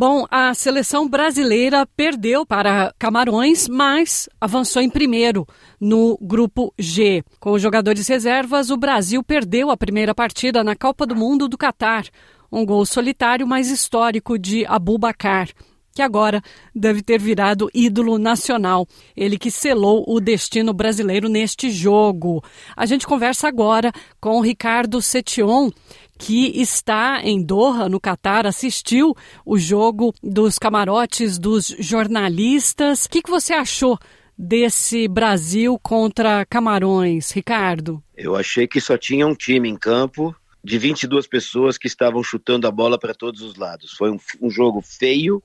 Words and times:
Bom, 0.00 0.24
a 0.30 0.54
seleção 0.54 1.06
brasileira 1.06 1.86
perdeu 1.94 2.46
para 2.46 2.90
Camarões, 2.98 3.68
mas 3.68 4.30
avançou 4.40 4.80
em 4.80 4.88
primeiro 4.88 5.46
no 5.78 6.16
grupo 6.22 6.72
G. 6.78 7.22
Com 7.38 7.52
os 7.52 7.60
jogadores 7.60 8.08
reservas, 8.08 8.70
o 8.70 8.78
Brasil 8.78 9.22
perdeu 9.22 9.70
a 9.70 9.76
primeira 9.76 10.14
partida 10.14 10.64
na 10.64 10.74
Copa 10.74 11.04
do 11.04 11.14
Mundo 11.14 11.46
do 11.46 11.58
Catar. 11.58 12.06
Um 12.50 12.64
gol 12.64 12.86
solitário 12.86 13.46
mais 13.46 13.70
histórico 13.70 14.38
de 14.38 14.64
Abu 14.64 14.96
Bakar 14.96 15.50
que 15.94 16.02
agora 16.02 16.42
deve 16.74 17.02
ter 17.02 17.18
virado 17.20 17.70
ídolo 17.74 18.18
nacional. 18.18 18.86
Ele 19.16 19.38
que 19.38 19.50
selou 19.50 20.04
o 20.06 20.20
destino 20.20 20.72
brasileiro 20.72 21.28
neste 21.28 21.70
jogo. 21.70 22.42
A 22.76 22.86
gente 22.86 23.06
conversa 23.06 23.48
agora 23.48 23.92
com 24.20 24.40
Ricardo 24.40 25.02
Setion, 25.02 25.70
que 26.18 26.60
está 26.60 27.20
em 27.22 27.42
Doha, 27.42 27.88
no 27.88 27.98
Catar, 27.98 28.46
assistiu 28.46 29.16
o 29.44 29.58
jogo 29.58 30.14
dos 30.22 30.58
camarotes 30.58 31.38
dos 31.38 31.74
jornalistas. 31.78 33.06
O 33.06 33.08
que, 33.08 33.22
que 33.22 33.30
você 33.30 33.54
achou 33.54 33.98
desse 34.36 35.08
Brasil 35.08 35.78
contra 35.82 36.46
Camarões, 36.46 37.30
Ricardo? 37.30 38.02
Eu 38.16 38.36
achei 38.36 38.66
que 38.66 38.80
só 38.80 38.96
tinha 38.96 39.26
um 39.26 39.34
time 39.34 39.68
em 39.68 39.76
campo 39.76 40.34
de 40.62 40.78
22 40.78 41.26
pessoas 41.26 41.78
que 41.78 41.86
estavam 41.86 42.22
chutando 42.22 42.66
a 42.66 42.70
bola 42.70 42.98
para 42.98 43.14
todos 43.14 43.40
os 43.40 43.56
lados. 43.56 43.92
Foi 43.92 44.10
um, 44.10 44.18
um 44.40 44.50
jogo 44.50 44.82
feio, 44.82 45.42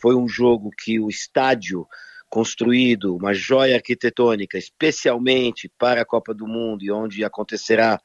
foi 0.00 0.16
um 0.16 0.28
jogo 0.28 0.70
que 0.70 0.98
o 0.98 1.08
estádio 1.08 1.86
construído, 2.28 3.16
uma 3.16 3.34
joia 3.34 3.74
arquitetônica, 3.74 4.56
especialmente 4.56 5.70
para 5.76 6.02
a 6.02 6.06
Copa 6.06 6.32
do 6.32 6.46
Mundo 6.46 6.84
e 6.84 6.90
onde 6.90 7.24
acontecerá 7.24 8.00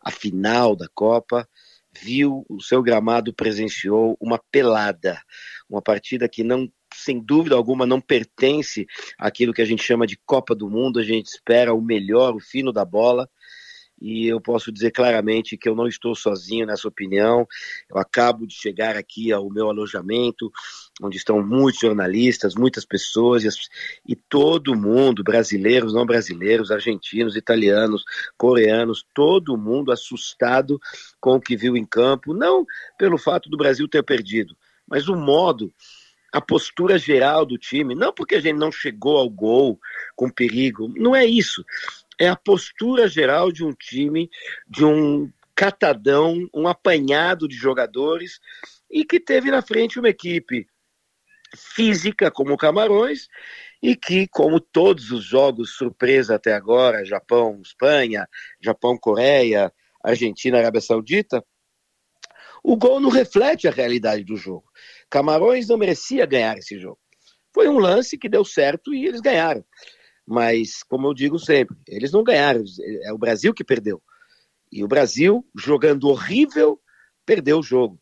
a 0.00 0.10
final 0.10 0.76
da 0.76 0.86
Copa, 0.94 1.48
viu 1.90 2.44
o 2.48 2.60
seu 2.60 2.82
gramado 2.82 3.34
presenciou 3.34 4.16
uma 4.20 4.38
pelada, 4.50 5.20
uma 5.68 5.82
partida 5.82 6.28
que 6.28 6.44
não 6.44 6.70
sem 6.94 7.20
dúvida 7.20 7.54
alguma 7.54 7.86
não 7.86 8.00
pertence 8.00 8.86
àquilo 9.18 9.52
que 9.52 9.62
a 9.62 9.64
gente 9.64 9.82
chama 9.82 10.06
de 10.06 10.18
Copa 10.26 10.54
do 10.54 10.68
Mundo, 10.68 10.98
a 10.98 11.04
gente 11.04 11.26
espera 11.26 11.72
o 11.72 11.80
melhor, 11.80 12.34
o 12.34 12.40
fino 12.40 12.72
da 12.72 12.84
bola 12.84 13.28
e 14.00 14.26
eu 14.26 14.40
posso 14.40 14.72
dizer 14.72 14.92
claramente 14.92 15.56
que 15.56 15.68
eu 15.68 15.74
não 15.74 15.86
estou 15.86 16.14
sozinho 16.14 16.66
nessa 16.66 16.88
opinião. 16.88 17.46
Eu 17.88 17.98
acabo 17.98 18.46
de 18.46 18.54
chegar 18.54 18.96
aqui 18.96 19.30
ao 19.30 19.50
meu 19.50 19.68
alojamento, 19.68 20.50
onde 21.02 21.18
estão 21.18 21.44
muitos 21.44 21.80
jornalistas, 21.80 22.54
muitas 22.54 22.84
pessoas, 22.84 23.44
e, 24.06 24.16
todo 24.16 24.74
mundo, 24.74 25.22
brasileiros, 25.22 25.92
não 25.92 26.06
brasileiros, 26.06 26.70
argentinos, 26.70 27.36
italianos, 27.36 28.02
coreanos, 28.38 29.04
todo 29.14 29.58
mundo 29.58 29.92
assustado 29.92 30.80
com 31.20 31.36
o 31.36 31.40
que 31.40 31.56
viu 31.56 31.76
em 31.76 31.84
campo, 31.84 32.32
não 32.32 32.64
pelo 32.98 33.18
fato 33.18 33.50
do 33.50 33.56
Brasil 33.56 33.86
ter 33.86 34.02
perdido, 34.02 34.56
mas 34.86 35.08
o 35.08 35.16
modo 35.16 35.72
a 36.32 36.40
postura 36.40 36.96
geral 36.96 37.44
do 37.44 37.58
time, 37.58 37.92
não 37.92 38.12
porque 38.12 38.36
a 38.36 38.40
gente 38.40 38.56
não 38.56 38.70
chegou 38.70 39.16
ao 39.16 39.28
gol 39.28 39.80
com 40.14 40.30
perigo, 40.30 40.88
não 40.96 41.14
é 41.14 41.26
isso 41.26 41.64
é 42.20 42.28
a 42.28 42.36
postura 42.36 43.08
geral 43.08 43.50
de 43.50 43.64
um 43.64 43.72
time, 43.72 44.28
de 44.68 44.84
um 44.84 45.32
catadão, 45.54 46.46
um 46.54 46.68
apanhado 46.68 47.48
de 47.48 47.56
jogadores 47.56 48.38
e 48.90 49.06
que 49.06 49.18
teve 49.18 49.50
na 49.50 49.62
frente 49.62 49.98
uma 49.98 50.10
equipe 50.10 50.66
física 51.56 52.30
como 52.30 52.52
o 52.52 52.58
Camarões 52.58 53.26
e 53.82 53.96
que, 53.96 54.28
como 54.28 54.60
todos 54.60 55.10
os 55.10 55.24
jogos 55.24 55.76
surpresa 55.76 56.34
até 56.34 56.52
agora, 56.52 57.06
Japão, 57.06 57.58
Espanha, 57.62 58.28
Japão, 58.60 58.98
Coreia, 58.98 59.72
Argentina, 60.04 60.58
Arábia 60.58 60.82
Saudita, 60.82 61.42
o 62.62 62.76
gol 62.76 63.00
não 63.00 63.08
reflete 63.08 63.66
a 63.66 63.70
realidade 63.70 64.24
do 64.24 64.36
jogo. 64.36 64.70
Camarões 65.08 65.68
não 65.68 65.78
merecia 65.78 66.26
ganhar 66.26 66.58
esse 66.58 66.78
jogo. 66.78 66.98
Foi 67.54 67.66
um 67.66 67.78
lance 67.78 68.18
que 68.18 68.28
deu 68.28 68.44
certo 68.44 68.94
e 68.94 69.06
eles 69.06 69.22
ganharam. 69.22 69.64
Mas, 70.26 70.82
como 70.82 71.08
eu 71.08 71.14
digo 71.14 71.38
sempre, 71.38 71.76
eles 71.88 72.12
não 72.12 72.22
ganharam, 72.22 72.62
é 73.02 73.12
o 73.12 73.18
Brasil 73.18 73.52
que 73.52 73.64
perdeu. 73.64 74.02
E 74.70 74.84
o 74.84 74.88
Brasil, 74.88 75.44
jogando 75.56 76.08
horrível, 76.08 76.80
perdeu 77.26 77.58
o 77.58 77.62
jogo. 77.62 78.00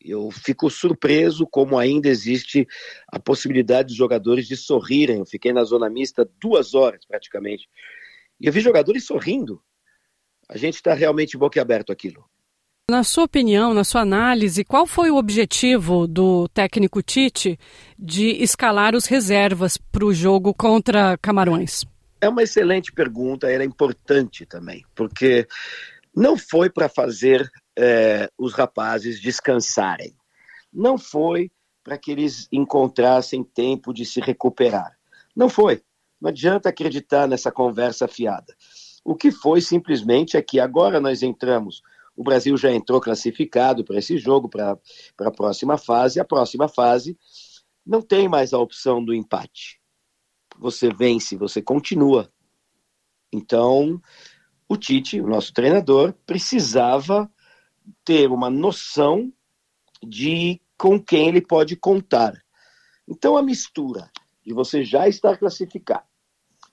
Eu 0.00 0.30
fico 0.30 0.70
surpreso 0.70 1.46
como 1.46 1.78
ainda 1.78 2.08
existe 2.08 2.66
a 3.08 3.18
possibilidade 3.18 3.88
dos 3.88 3.96
jogadores 3.96 4.46
de 4.46 4.56
sorrirem. 4.56 5.18
Eu 5.18 5.26
fiquei 5.26 5.52
na 5.52 5.64
zona 5.64 5.90
mista 5.90 6.28
duas 6.40 6.74
horas 6.74 7.04
praticamente. 7.04 7.68
E 8.40 8.46
eu 8.46 8.52
vi 8.52 8.60
jogadores 8.60 9.04
sorrindo. 9.04 9.60
A 10.48 10.56
gente 10.56 10.74
está 10.74 10.94
realmente 10.94 11.36
boquiaberto 11.36 11.92
aquilo. 11.92 12.24
Na 12.88 13.02
sua 13.02 13.24
opinião, 13.24 13.74
na 13.74 13.82
sua 13.82 14.02
análise, 14.02 14.64
qual 14.64 14.86
foi 14.86 15.10
o 15.10 15.16
objetivo 15.16 16.06
do 16.06 16.46
técnico 16.46 17.02
Tite 17.02 17.58
de 17.98 18.40
escalar 18.40 18.94
os 18.94 19.06
reservas 19.06 19.76
para 19.76 20.04
o 20.04 20.14
jogo 20.14 20.54
contra 20.54 21.18
Camarões? 21.18 21.84
É 22.20 22.28
uma 22.28 22.44
excelente 22.44 22.92
pergunta, 22.92 23.50
ela 23.50 23.64
é 23.64 23.66
importante 23.66 24.46
também, 24.46 24.84
porque 24.94 25.48
não 26.14 26.38
foi 26.38 26.70
para 26.70 26.88
fazer 26.88 27.50
é, 27.76 28.30
os 28.38 28.52
rapazes 28.54 29.20
descansarem, 29.20 30.14
não 30.72 30.96
foi 30.96 31.50
para 31.82 31.98
que 31.98 32.12
eles 32.12 32.46
encontrassem 32.52 33.42
tempo 33.42 33.92
de 33.92 34.04
se 34.04 34.20
recuperar, 34.20 34.96
não 35.34 35.48
foi. 35.48 35.82
Não 36.20 36.28
adianta 36.28 36.68
acreditar 36.68 37.26
nessa 37.26 37.50
conversa 37.50 38.06
fiada. 38.06 38.54
O 39.04 39.16
que 39.16 39.32
foi 39.32 39.60
simplesmente 39.60 40.36
é 40.36 40.42
que 40.42 40.60
agora 40.60 41.00
nós 41.00 41.24
entramos 41.24 41.82
o 42.16 42.24
Brasil 42.24 42.56
já 42.56 42.72
entrou 42.72 43.00
classificado 43.00 43.84
para 43.84 43.98
esse 43.98 44.16
jogo, 44.16 44.48
para 44.48 44.78
a 45.20 45.30
próxima 45.30 45.76
fase. 45.76 46.18
A 46.18 46.24
próxima 46.24 46.66
fase 46.66 47.16
não 47.84 48.00
tem 48.00 48.28
mais 48.28 48.54
a 48.54 48.58
opção 48.58 49.04
do 49.04 49.14
empate. 49.14 49.80
Você 50.58 50.88
vence, 50.88 51.36
você 51.36 51.60
continua. 51.60 52.32
Então, 53.30 54.00
o 54.66 54.76
Tite, 54.76 55.20
o 55.20 55.28
nosso 55.28 55.52
treinador, 55.52 56.14
precisava 56.24 57.30
ter 58.04 58.30
uma 58.30 58.48
noção 58.48 59.30
de 60.02 60.60
com 60.78 61.00
quem 61.02 61.28
ele 61.28 61.42
pode 61.42 61.76
contar. 61.76 62.42
Então, 63.06 63.36
a 63.36 63.42
mistura 63.42 64.10
de 64.44 64.54
você 64.54 64.82
já 64.82 65.06
estar 65.06 65.36
classificado, 65.36 66.06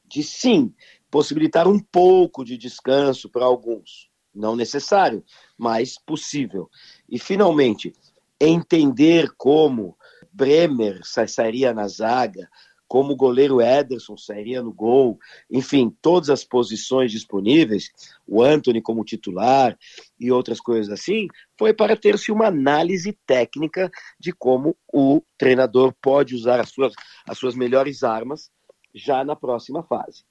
de 0.05 0.23
sim 0.23 0.73
possibilitar 1.11 1.67
um 1.67 1.79
pouco 1.79 2.45
de 2.45 2.57
descanso 2.57 3.29
para 3.29 3.45
alguns, 3.45 4.09
não 4.33 4.55
necessário, 4.55 5.23
mas 5.57 5.97
possível. 5.97 6.69
E, 7.09 7.19
finalmente, 7.19 7.93
entender 8.39 9.31
como 9.37 9.97
Bremer 10.31 11.01
sairia 11.03 11.73
na 11.73 11.87
zaga, 11.87 12.49
como 12.93 13.13
o 13.13 13.15
goleiro 13.15 13.59
Ederson 13.59 14.15
sairia 14.15 14.61
no 14.61 14.71
gol, 14.71 15.17
enfim, 15.49 15.95
todas 15.99 16.29
as 16.29 16.43
posições 16.43 17.11
disponíveis, 17.11 17.89
o 18.27 18.43
Anthony 18.43 18.83
como 18.83 19.03
titular 19.03 19.75
e 20.19 20.31
outras 20.31 20.59
coisas 20.59 20.93
assim, 20.93 21.27
foi 21.57 21.73
para 21.73 21.97
ter-se 21.97 22.31
uma 22.31 22.47
análise 22.47 23.17
técnica 23.25 23.89
de 24.19 24.31
como 24.31 24.77
o 24.93 25.23
treinador 25.39 25.91
pode 25.99 26.35
usar 26.35 26.59
as 26.59 26.69
suas, 26.69 26.93
as 27.27 27.37
suas 27.37 27.55
melhores 27.55 28.03
armas 28.03 28.51
já 28.93 29.23
na 29.23 29.35
próxima 29.35 29.81
fase. 29.81 30.23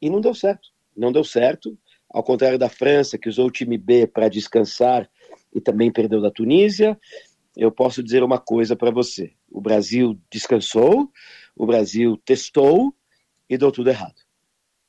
E 0.00 0.08
não 0.08 0.20
deu 0.20 0.34
certo. 0.34 0.68
Não 0.96 1.10
deu 1.10 1.24
certo. 1.24 1.76
Ao 2.10 2.22
contrário 2.22 2.58
da 2.58 2.68
França, 2.68 3.18
que 3.18 3.28
usou 3.28 3.46
o 3.46 3.50
time 3.50 3.76
B 3.76 4.06
para 4.06 4.28
descansar 4.28 5.08
e 5.54 5.60
também 5.60 5.92
perdeu 5.92 6.20
da 6.20 6.30
Tunísia, 6.30 6.98
eu 7.56 7.70
posso 7.70 8.02
dizer 8.02 8.22
uma 8.22 8.38
coisa 8.38 8.76
para 8.76 8.90
você: 8.90 9.32
o 9.50 9.60
Brasil 9.60 10.18
descansou, 10.30 11.10
o 11.56 11.66
Brasil 11.66 12.16
testou 12.24 12.94
e 13.48 13.58
deu 13.58 13.72
tudo 13.72 13.90
errado. 13.90 14.14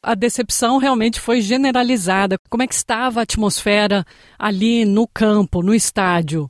A 0.02 0.16
decepção 0.16 0.78
realmente 0.78 1.20
foi 1.20 1.42
generalizada. 1.42 2.38
Como 2.50 2.64
é 2.64 2.68
que 2.68 2.74
estava 2.74 3.20
a 3.20 3.24
atmosfera 3.24 4.06
ali 4.38 4.86
no 4.86 5.06
campo, 5.06 5.62
no 5.62 5.74
estádio? 5.74 6.50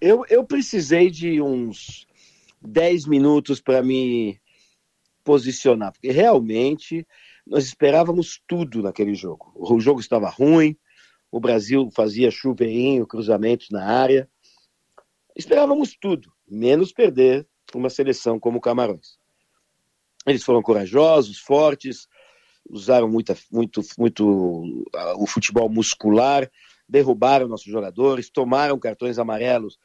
Eu, 0.00 0.24
eu 0.28 0.44
precisei 0.44 1.08
de 1.08 1.40
uns 1.40 2.04
10 2.60 3.06
minutos 3.06 3.60
para 3.60 3.80
me 3.80 4.40
posicionar, 5.22 5.92
porque 5.92 6.10
realmente 6.10 7.06
nós 7.46 7.64
esperávamos 7.64 8.40
tudo 8.46 8.82
naquele 8.82 9.14
jogo. 9.14 9.52
O 9.54 9.78
jogo 9.80 10.00
estava 10.00 10.28
ruim, 10.28 10.76
o 11.30 11.40
Brasil 11.40 11.90
fazia 11.94 12.30
chuveirinho, 12.30 13.06
cruzamentos 13.06 13.68
na 13.70 13.84
área. 13.84 14.28
Esperávamos 15.36 15.96
tudo, 16.00 16.32
menos 16.48 16.92
perder 16.92 17.46
uma 17.74 17.90
seleção 17.90 18.38
como 18.38 18.58
o 18.58 18.60
Camarões. 18.60 19.18
Eles 20.26 20.42
foram 20.42 20.62
corajosos, 20.62 21.38
fortes, 21.38 22.08
usaram 22.68 23.08
muito, 23.08 23.34
muito 23.98 24.22
uh, 24.30 25.22
o 25.22 25.26
futebol 25.26 25.68
muscular, 25.68 26.50
derrubaram 26.88 27.48
nossos 27.48 27.70
jogadores, 27.70 28.30
tomaram 28.30 28.78
cartões 28.78 29.18
amarelos, 29.18 29.78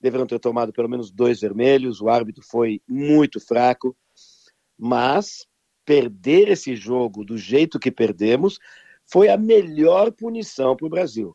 deveriam 0.00 0.26
ter 0.26 0.38
tomado 0.38 0.72
pelo 0.72 0.88
menos 0.88 1.10
dois 1.10 1.40
vermelhos, 1.40 2.00
o 2.00 2.08
árbitro 2.08 2.42
foi 2.44 2.82
muito 2.86 3.40
fraco, 3.40 3.96
mas 4.78 5.46
perder 5.86 6.48
esse 6.48 6.74
jogo 6.74 7.24
do 7.24 7.38
jeito 7.38 7.78
que 7.78 7.92
perdemos 7.92 8.58
foi 9.06 9.28
a 9.28 9.38
melhor 9.38 10.10
punição 10.10 10.76
para 10.76 10.86
o 10.86 10.90
Brasil. 10.90 11.34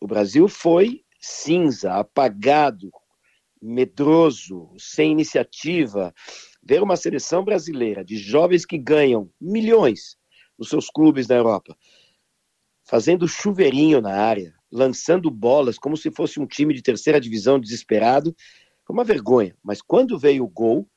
O 0.00 0.06
Brasil 0.06 0.46
foi 0.46 1.02
cinza, 1.18 1.94
apagado, 1.94 2.90
medroso, 3.60 4.68
sem 4.78 5.10
iniciativa, 5.12 6.12
ver 6.62 6.82
uma 6.82 6.96
seleção 6.96 7.42
brasileira 7.42 8.04
de 8.04 8.16
jovens 8.16 8.66
que 8.66 8.76
ganham 8.76 9.30
milhões 9.40 10.16
nos 10.58 10.68
seus 10.68 10.88
clubes 10.90 11.26
na 11.26 11.36
Europa, 11.36 11.76
fazendo 12.84 13.26
chuveirinho 13.26 14.00
na 14.00 14.14
área, 14.14 14.54
lançando 14.70 15.30
bolas 15.30 15.78
como 15.78 15.96
se 15.96 16.10
fosse 16.10 16.38
um 16.38 16.46
time 16.46 16.74
de 16.74 16.82
terceira 16.82 17.20
divisão 17.20 17.58
desesperado, 17.58 18.34
foi 18.84 18.94
uma 18.94 19.04
vergonha. 19.04 19.56
Mas 19.62 19.80
quando 19.80 20.18
veio 20.18 20.44
o 20.44 20.48
gol, 20.48 20.88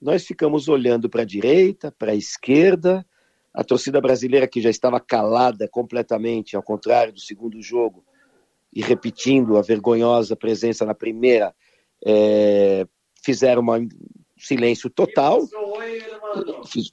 nós 0.00 0.26
ficamos 0.26 0.68
olhando 0.68 1.08
para 1.08 1.22
a 1.22 1.26
direita, 1.26 1.90
para 1.90 2.12
a 2.12 2.16
esquerda, 2.16 3.04
a 3.52 3.64
torcida 3.64 4.00
brasileira 4.00 4.46
que 4.46 4.60
já 4.60 4.68
estava 4.68 5.00
calada 5.00 5.66
completamente, 5.68 6.56
ao 6.56 6.62
contrário 6.62 7.12
do 7.12 7.20
segundo 7.20 7.60
jogo, 7.62 8.04
e 8.72 8.82
repetindo 8.82 9.56
a 9.56 9.62
vergonhosa 9.62 10.36
presença 10.36 10.84
na 10.84 10.94
primeira, 10.94 11.54
é, 12.04 12.86
fizeram 13.24 13.62
um 13.62 13.88
silêncio 14.38 14.90
total. 14.90 15.40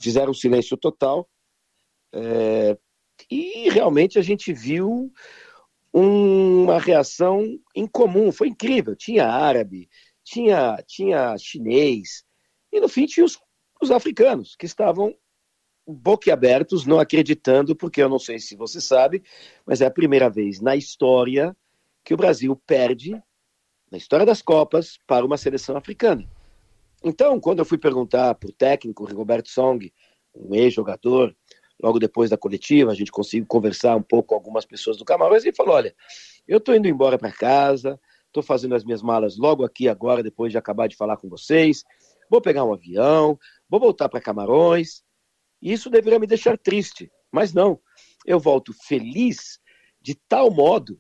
Fizeram 0.02 0.32
um 0.32 0.34
silêncio 0.34 0.78
total. 0.78 1.30
É, 2.14 2.78
e 3.30 3.70
realmente 3.70 4.18
a 4.18 4.22
gente 4.22 4.54
viu 4.54 5.12
uma 5.92 6.80
reação 6.80 7.44
incomum, 7.76 8.32
foi 8.32 8.48
incrível. 8.48 8.96
Tinha 8.96 9.28
árabe, 9.28 9.90
tinha, 10.24 10.82
tinha 10.88 11.36
chinês, 11.38 12.24
e 12.74 12.80
no 12.80 12.90
fim 12.90 13.06
tinha 13.06 13.24
os, 13.24 13.40
os 13.80 13.92
africanos, 13.92 14.56
que 14.56 14.66
estavam 14.66 15.16
boquiabertos, 15.86 16.86
não 16.86 17.00
acreditando, 17.00 17.76
porque 17.76 18.02
eu 18.02 18.10
não 18.10 18.18
sei 18.18 18.40
se 18.40 18.56
você 18.56 18.82
sabe, 18.82 19.24
mas 19.66 19.80
é 19.80 19.86
a 19.86 19.92
primeira 19.92 20.30
vez 20.30 20.60
na 20.60 20.76
história 20.76 21.56
que 22.04 22.14
o 22.14 22.18
Brasil 22.18 22.56
perde, 22.66 23.22
na 23.92 23.98
história 23.98 24.26
das 24.26 24.42
Copas, 24.42 24.98
para 25.06 25.26
uma 25.26 25.38
seleção 25.38 25.78
africana. 25.78 26.28
Então, 27.04 27.40
quando 27.40 27.60
eu 27.60 27.66
fui 27.66 27.78
perguntar 27.78 28.34
para 28.36 28.50
o 28.50 28.54
técnico 28.54 29.06
Rigoberto 29.06 29.50
Song, 29.50 29.94
um 30.34 30.56
ex-jogador, 30.56 31.36
logo 31.82 32.00
depois 32.00 32.30
da 32.30 32.38
coletiva, 32.38 32.92
a 32.92 32.96
gente 32.96 33.12
conseguiu 33.12 33.46
conversar 33.46 33.96
um 33.96 34.02
pouco 34.02 34.30
com 34.30 34.36
algumas 34.36 34.66
pessoas 34.66 34.98
do 34.98 35.06
Camarões, 35.06 35.44
e 35.44 35.50
ele 35.50 35.56
falou: 35.56 35.76
Olha, 35.76 35.94
eu 36.48 36.58
estou 36.58 36.74
indo 36.74 36.88
embora 36.88 37.20
para 37.20 37.32
casa, 37.32 38.00
estou 38.28 38.42
fazendo 38.42 38.74
as 38.74 38.84
minhas 38.84 39.04
malas 39.04 39.38
logo 39.38 39.64
aqui 39.64 39.88
agora, 39.88 40.24
depois 40.24 40.52
de 40.52 40.58
acabar 40.58 40.88
de 40.88 40.96
falar 40.96 41.18
com 41.18 41.30
vocês, 41.30 41.84
vou 42.34 42.42
pegar 42.42 42.66
um 42.66 42.74
avião, 42.74 43.38
vou 43.70 43.80
voltar 43.80 44.10
para 44.10 44.20
Camarões, 44.20 45.04
isso 45.62 45.88
deveria 45.88 46.18
me 46.18 46.26
deixar 46.26 46.58
triste, 46.58 47.12
mas 47.32 47.54
não, 47.54 47.80
eu 48.26 48.40
volto 48.40 48.74
feliz 48.74 49.60
de 50.02 50.16
tal 50.28 50.50
modo 50.50 51.00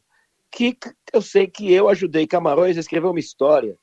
que 0.51 0.77
eu 1.12 1.24
sei 1.24 1.47
que 1.47 1.74
eu 1.74 1.89
ajudei 1.89 2.27
Camarões 2.27 2.77
a 2.77 2.81
escrever 2.81 3.07
uma 3.07 3.19
história 3.19 3.75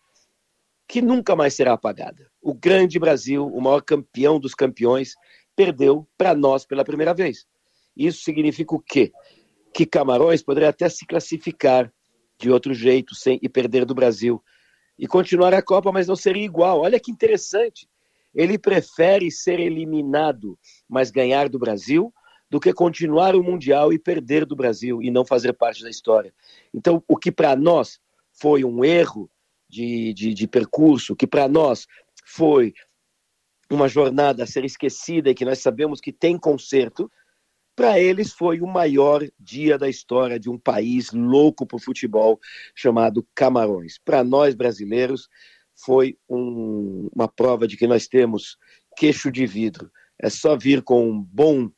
que 0.86 1.02
nunca 1.02 1.34
mais 1.34 1.54
será 1.54 1.72
apagada. 1.72 2.30
O 2.40 2.54
grande 2.54 3.00
Brasil, 3.00 3.44
o 3.44 3.60
maior 3.60 3.82
campeão 3.82 4.38
dos 4.38 4.54
campeões, 4.54 5.14
perdeu 5.56 6.08
para 6.16 6.36
nós 6.36 6.64
pela 6.64 6.84
primeira 6.84 7.12
vez. 7.12 7.46
Isso 7.96 8.22
significa 8.22 8.76
o 8.76 8.80
quê? 8.80 9.10
Que 9.74 9.84
Camarões 9.84 10.40
poderia 10.40 10.68
até 10.68 10.88
se 10.88 11.04
classificar 11.04 11.92
de 12.38 12.48
outro 12.48 12.72
jeito 12.72 13.12
sem 13.16 13.40
e 13.42 13.48
perder 13.48 13.84
do 13.84 13.94
Brasil 13.94 14.40
e 15.00 15.06
continuar 15.06 15.54
a 15.54 15.62
Copa, 15.62 15.90
mas 15.90 16.06
não 16.06 16.14
seria 16.14 16.44
igual. 16.44 16.82
Olha 16.82 17.00
que 17.00 17.10
interessante. 17.10 17.88
Ele 18.34 18.58
prefere 18.58 19.30
ser 19.30 19.58
eliminado, 19.58 20.58
mas 20.86 21.10
ganhar 21.10 21.48
do 21.48 21.58
Brasil, 21.58 22.12
do 22.50 22.60
que 22.60 22.70
continuar 22.74 23.34
o 23.34 23.42
Mundial 23.42 23.94
e 23.94 23.98
perder 23.98 24.44
do 24.44 24.54
Brasil 24.54 25.02
e 25.02 25.10
não 25.10 25.24
fazer 25.24 25.54
parte 25.54 25.82
da 25.82 25.88
história. 25.88 26.34
Então, 26.74 27.02
o 27.08 27.16
que 27.16 27.32
para 27.32 27.56
nós 27.56 27.98
foi 28.30 28.62
um 28.62 28.84
erro 28.84 29.30
de, 29.66 30.12
de, 30.12 30.34
de 30.34 30.46
percurso, 30.46 31.16
que 31.16 31.26
para 31.26 31.48
nós 31.48 31.86
foi 32.26 32.74
uma 33.70 33.88
jornada 33.88 34.44
a 34.44 34.46
ser 34.46 34.66
esquecida 34.66 35.30
e 35.30 35.34
que 35.34 35.46
nós 35.46 35.60
sabemos 35.60 35.98
que 35.98 36.12
tem 36.12 36.36
conserto, 36.36 37.10
para 37.80 37.98
eles 37.98 38.34
foi 38.34 38.60
o 38.60 38.66
maior 38.66 39.26
dia 39.38 39.78
da 39.78 39.88
história 39.88 40.38
de 40.38 40.50
um 40.50 40.58
país 40.58 41.12
louco 41.12 41.66
por 41.66 41.80
futebol 41.80 42.38
chamado 42.74 43.26
Camarões. 43.34 43.98
Para 44.04 44.22
nós 44.22 44.54
brasileiros 44.54 45.30
foi 45.82 46.18
um, 46.28 47.08
uma 47.10 47.26
prova 47.26 47.66
de 47.66 47.78
que 47.78 47.86
nós 47.86 48.06
temos 48.06 48.58
queixo 48.98 49.32
de 49.32 49.46
vidro. 49.46 49.90
É 50.18 50.28
só 50.28 50.58
vir 50.58 50.82
com 50.82 51.08
um 51.08 51.22
bom 51.22 51.70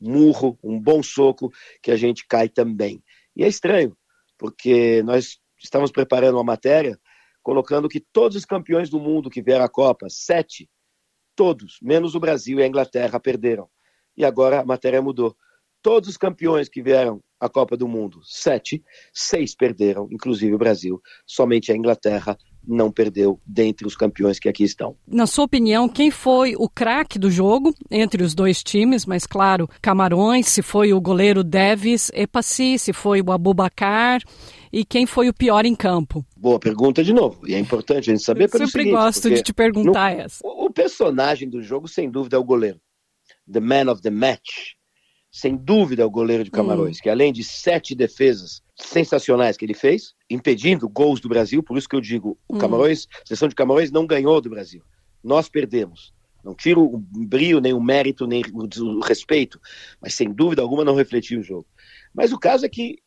murro, 0.00 0.58
um 0.64 0.80
bom 0.80 1.02
soco, 1.02 1.52
que 1.82 1.90
a 1.90 1.96
gente 1.96 2.26
cai 2.26 2.48
também. 2.48 3.04
E 3.36 3.44
é 3.44 3.46
estranho, 3.46 3.94
porque 4.38 5.02
nós 5.02 5.38
estamos 5.62 5.92
preparando 5.92 6.36
uma 6.38 6.44
matéria 6.44 6.98
colocando 7.42 7.86
que 7.86 8.00
todos 8.00 8.34
os 8.34 8.46
campeões 8.46 8.88
do 8.88 8.98
mundo 8.98 9.28
que 9.28 9.42
vieram 9.42 9.66
à 9.66 9.68
Copa, 9.68 10.06
sete, 10.08 10.70
todos, 11.36 11.76
menos 11.82 12.14
o 12.14 12.20
Brasil 12.20 12.60
e 12.60 12.62
a 12.62 12.66
Inglaterra, 12.66 13.20
perderam. 13.20 13.68
E 14.16 14.24
agora 14.24 14.60
a 14.60 14.64
matéria 14.64 15.02
mudou. 15.02 15.36
Todos 15.82 16.08
os 16.08 16.16
campeões 16.16 16.68
que 16.68 16.82
vieram 16.82 17.20
à 17.38 17.48
Copa 17.48 17.76
do 17.76 17.86
Mundo, 17.86 18.20
sete, 18.22 18.82
seis 19.12 19.54
perderam, 19.54 20.08
inclusive 20.10 20.54
o 20.54 20.58
Brasil. 20.58 21.00
Somente 21.26 21.70
a 21.70 21.76
Inglaterra 21.76 22.38
não 22.66 22.90
perdeu 22.90 23.38
dentre 23.46 23.86
os 23.86 23.94
campeões 23.94 24.38
que 24.38 24.48
aqui 24.48 24.64
estão. 24.64 24.96
Na 25.06 25.26
sua 25.26 25.44
opinião, 25.44 25.86
quem 25.86 26.10
foi 26.10 26.54
o 26.56 26.68
craque 26.68 27.18
do 27.18 27.30
jogo 27.30 27.74
entre 27.90 28.22
os 28.22 28.34
dois 28.34 28.62
times? 28.62 29.04
Mas 29.04 29.26
claro, 29.26 29.68
Camarões, 29.82 30.46
se 30.46 30.62
foi 30.62 30.92
o 30.94 31.00
goleiro 31.00 31.44
Devis 31.44 32.10
Epaci, 32.14 32.78
se 32.78 32.94
foi 32.94 33.20
o 33.20 33.30
Abubacar 33.30 34.22
e 34.72 34.84
quem 34.84 35.06
foi 35.06 35.28
o 35.28 35.34
pior 35.34 35.64
em 35.64 35.74
campo? 35.74 36.24
Boa 36.36 36.58
pergunta 36.58 37.04
de 37.04 37.12
novo. 37.12 37.46
E 37.46 37.54
é 37.54 37.58
importante 37.58 38.10
a 38.10 38.14
gente 38.14 38.24
saber 38.24 38.50
pelo 38.50 38.66
Sempre 38.66 38.84
seguinte, 38.84 38.96
gosto 38.96 39.30
de 39.30 39.42
te 39.42 39.52
perguntar 39.52 40.14
no, 40.14 40.22
essa. 40.22 40.38
O 40.42 40.70
personagem 40.70 41.48
do 41.48 41.62
jogo, 41.62 41.86
sem 41.86 42.10
dúvida, 42.10 42.36
é 42.36 42.38
o 42.40 42.44
goleiro. 42.44 42.80
The 43.50 43.60
man 43.60 43.90
of 43.90 44.02
the 44.02 44.10
match. 44.10 44.74
Sem 45.30 45.56
dúvida, 45.56 46.02
é 46.02 46.06
o 46.06 46.10
goleiro 46.10 46.44
de 46.44 46.50
Camarões, 46.50 46.98
hum. 46.98 47.00
que 47.02 47.10
além 47.10 47.32
de 47.32 47.42
sete 47.42 47.92
defesas 47.92 48.62
sensacionais 48.76 49.56
que 49.56 49.64
ele 49.64 49.74
fez, 49.74 50.14
impedindo 50.30 50.88
gols 50.88 51.20
do 51.20 51.28
Brasil, 51.28 51.60
por 51.60 51.76
isso 51.76 51.88
que 51.88 51.96
eu 51.96 52.00
digo, 52.00 52.38
o 52.48 52.54
hum. 52.54 52.58
Camarões, 52.58 53.08
a 53.20 53.26
seleção 53.26 53.48
de 53.48 53.54
Camarões 53.56 53.90
não 53.90 54.06
ganhou 54.06 54.40
do 54.40 54.48
Brasil. 54.48 54.82
Nós 55.24 55.48
perdemos. 55.48 56.14
Não 56.44 56.54
tiro 56.54 56.84
o 56.84 56.98
brilho, 56.98 57.60
nem 57.60 57.72
o 57.72 57.82
mérito, 57.82 58.26
nem 58.26 58.42
o 58.52 59.00
respeito, 59.00 59.58
mas 60.00 60.14
sem 60.14 60.30
dúvida 60.30 60.60
alguma 60.60 60.84
não 60.84 60.94
refletiu 60.94 61.40
o 61.40 61.42
jogo. 61.42 61.66
Mas 62.12 62.32
o 62.32 62.38
caso 62.38 62.66
é 62.66 62.68
que, 62.68 62.98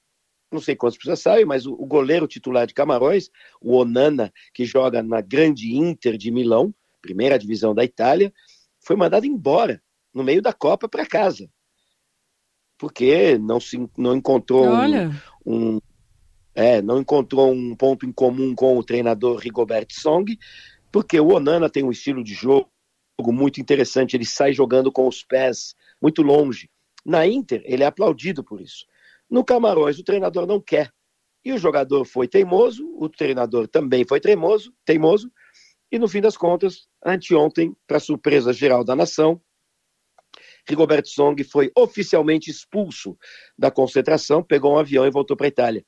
não 0.51 0.59
sei 0.59 0.75
quantas 0.75 0.97
pessoas 0.97 1.21
sabem, 1.21 1.45
mas 1.45 1.67
o, 1.67 1.73
o 1.73 1.85
goleiro 1.85 2.27
titular 2.27 2.65
de 2.65 2.73
Camarões, 2.73 3.29
o 3.61 3.75
Onana, 3.75 4.33
que 4.53 4.65
joga 4.65 5.03
na 5.03 5.21
grande 5.21 5.75
Inter 5.75 6.17
de 6.17 6.31
Milão, 6.31 6.73
primeira 6.99 7.37
divisão 7.37 7.75
da 7.75 7.85
Itália, 7.85 8.33
foi 8.79 8.95
mandado 8.95 9.25
embora 9.25 9.81
no 10.13 10.23
meio 10.23 10.41
da 10.41 10.53
Copa 10.53 10.87
para 10.87 11.05
casa. 11.05 11.49
Porque 12.77 13.37
não 13.37 13.59
se 13.59 13.89
não 13.97 14.15
encontrou 14.15 14.67
um, 14.67 15.11
um, 15.45 15.81
é, 16.53 16.81
não 16.81 16.99
encontrou 16.99 17.51
um 17.51 17.75
ponto 17.75 18.05
em 18.05 18.11
comum 18.11 18.53
com 18.53 18.77
o 18.77 18.83
treinador 18.83 19.37
Rigobert 19.37 19.87
Song, 19.91 20.37
porque 20.91 21.19
o 21.19 21.33
Onana 21.33 21.69
tem 21.69 21.83
um 21.83 21.91
estilo 21.91 22.23
de 22.23 22.33
jogo 22.33 22.69
muito 23.19 23.59
interessante, 23.59 24.15
ele 24.15 24.25
sai 24.25 24.53
jogando 24.53 24.91
com 24.91 25.07
os 25.07 25.23
pés 25.23 25.75
muito 26.01 26.21
longe. 26.21 26.69
Na 27.05 27.25
Inter, 27.25 27.61
ele 27.65 27.83
é 27.83 27.87
aplaudido 27.87 28.43
por 28.43 28.61
isso. 28.61 28.85
No 29.29 29.43
Camarões, 29.43 29.97
o 29.97 30.03
treinador 30.03 30.45
não 30.45 30.61
quer. 30.61 30.91
E 31.43 31.53
o 31.53 31.57
jogador 31.57 32.05
foi 32.05 32.27
teimoso, 32.27 32.85
o 32.97 33.09
treinador 33.09 33.67
também 33.67 34.05
foi 34.05 34.19
teimoso, 34.19 34.73
teimoso 34.85 35.31
e 35.91 35.97
no 35.97 36.07
fim 36.07 36.21
das 36.21 36.35
contas, 36.35 36.87
anteontem, 37.05 37.75
para 37.87 37.99
surpresa 37.99 38.51
geral 38.51 38.83
da 38.83 38.95
nação, 38.95 39.41
Rigoberto 40.67 41.09
Song 41.09 41.41
foi 41.43 41.71
oficialmente 41.75 42.51
expulso 42.51 43.17
da 43.57 43.71
concentração, 43.71 44.43
pegou 44.43 44.73
um 44.73 44.77
avião 44.77 45.05
e 45.05 45.11
voltou 45.11 45.37
para 45.37 45.47
a 45.47 45.49
Itália. 45.49 45.85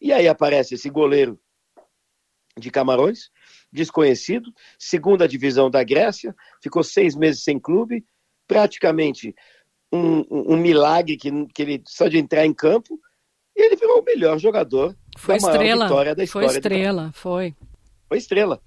E 0.00 0.12
aí 0.12 0.26
aparece 0.26 0.74
esse 0.74 0.90
goleiro 0.90 1.38
de 2.58 2.70
Camarões, 2.70 3.30
desconhecido, 3.72 4.52
segunda 4.78 5.28
divisão 5.28 5.70
da 5.70 5.82
Grécia, 5.82 6.34
ficou 6.62 6.82
seis 6.82 7.14
meses 7.14 7.44
sem 7.44 7.58
clube, 7.58 8.04
praticamente 8.46 9.34
um, 9.92 10.20
um, 10.20 10.54
um 10.54 10.56
milagre 10.56 11.16
que, 11.16 11.30
que 11.54 11.62
ele 11.62 11.82
só 11.86 12.08
de 12.08 12.18
entrar 12.18 12.44
em 12.44 12.52
campo, 12.52 12.98
e 13.56 13.62
ele 13.62 13.76
virou 13.76 14.00
o 14.00 14.04
melhor 14.04 14.38
jogador 14.38 14.96
foi 15.16 15.38
da 15.38 15.48
estrela, 15.48 15.84
vitória 15.84 16.14
da 16.14 16.24
história. 16.24 16.48
Foi 16.48 16.56
estrela, 16.56 17.12
foi. 17.12 17.54
Foi 18.08 18.18
estrela. 18.18 18.60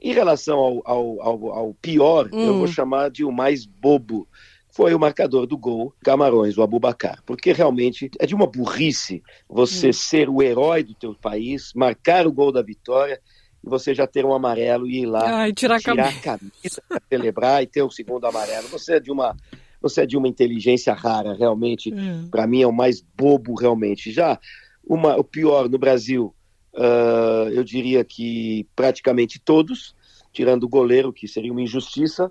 Em 0.00 0.12
relação 0.12 0.58
ao, 0.58 0.82
ao, 0.84 1.22
ao, 1.22 1.52
ao 1.52 1.74
pior, 1.74 2.28
hum. 2.32 2.46
eu 2.46 2.58
vou 2.58 2.66
chamar 2.66 3.10
de 3.10 3.24
o 3.24 3.30
mais 3.30 3.66
bobo. 3.66 4.26
Foi 4.72 4.94
o 4.94 5.00
marcador 5.00 5.46
do 5.46 5.58
gol, 5.58 5.92
Camarões, 6.02 6.56
o 6.56 6.62
Abubacar. 6.62 7.22
Porque 7.26 7.52
realmente 7.52 8.10
é 8.18 8.26
de 8.26 8.34
uma 8.34 8.46
burrice 8.46 9.22
você 9.48 9.88
hum. 9.88 9.92
ser 9.92 10.28
o 10.28 10.42
herói 10.42 10.82
do 10.82 10.94
teu 10.94 11.14
país, 11.14 11.72
marcar 11.74 12.26
o 12.26 12.32
gol 12.32 12.52
da 12.52 12.62
vitória 12.62 13.20
e 13.62 13.68
você 13.68 13.94
já 13.94 14.06
ter 14.06 14.24
um 14.24 14.32
amarelo 14.32 14.86
e 14.86 15.02
ir 15.02 15.06
lá 15.06 15.42
Ai, 15.42 15.52
tirar, 15.52 15.80
tirar 15.80 16.08
a 16.08 16.12
camisa 16.12 16.82
para 16.88 17.02
celebrar 17.08 17.62
e 17.62 17.66
ter 17.66 17.82
o 17.82 17.90
segundo 17.90 18.26
amarelo. 18.26 18.68
Você 18.68 18.94
é 18.94 19.00
de 19.00 19.10
uma 19.10 19.36
você 19.82 20.02
é 20.02 20.06
de 20.06 20.16
uma 20.16 20.28
inteligência 20.28 20.92
rara, 20.92 21.34
realmente. 21.34 21.92
Hum. 21.92 22.28
Para 22.30 22.46
mim 22.46 22.62
é 22.62 22.66
o 22.66 22.72
mais 22.72 23.00
bobo, 23.00 23.54
realmente. 23.54 24.12
Já 24.12 24.38
uma, 24.84 25.16
o 25.16 25.24
pior 25.24 25.68
no 25.68 25.78
Brasil 25.78 26.34
Uh, 26.72 27.50
eu 27.50 27.64
diria 27.64 28.04
que 28.04 28.66
praticamente 28.76 29.40
todos, 29.40 29.94
tirando 30.32 30.64
o 30.64 30.68
goleiro, 30.68 31.12
que 31.12 31.26
seria 31.26 31.52
uma 31.52 31.62
injustiça. 31.62 32.30